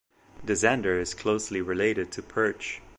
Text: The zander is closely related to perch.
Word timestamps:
The 0.43 0.53
zander 0.53 0.99
is 0.99 1.13
closely 1.13 1.61
related 1.61 2.11
to 2.13 2.23
perch. 2.23 2.81